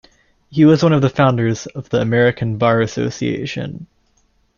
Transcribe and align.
He 0.49 0.65
was 0.65 0.81
one 0.81 0.93
of 0.93 1.03
the 1.03 1.11
founders 1.11 1.67
of 1.67 1.89
the 1.89 2.01
American 2.01 2.57
Bar 2.57 2.81
Association. 2.81 3.85